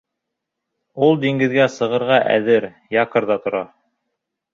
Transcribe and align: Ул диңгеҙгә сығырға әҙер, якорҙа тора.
Ул 1.07 1.19
диңгеҙгә 1.25 1.67
сығырға 1.73 2.17
әҙер, 2.37 2.65
якорҙа 2.97 3.37
тора. 3.45 3.63